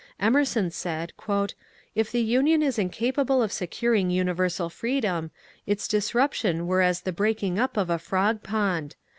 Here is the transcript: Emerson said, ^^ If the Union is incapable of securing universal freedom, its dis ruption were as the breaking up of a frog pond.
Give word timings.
Emerson 0.19 0.71
said, 0.71 1.13
^^ 1.19 1.53
If 1.93 2.11
the 2.11 2.23
Union 2.23 2.63
is 2.63 2.79
incapable 2.79 3.43
of 3.43 3.51
securing 3.51 4.09
universal 4.09 4.67
freedom, 4.67 5.29
its 5.67 5.87
dis 5.87 6.13
ruption 6.13 6.65
were 6.65 6.81
as 6.81 7.01
the 7.01 7.11
breaking 7.13 7.59
up 7.59 7.77
of 7.77 7.91
a 7.91 7.99
frog 7.99 8.41
pond. 8.41 8.95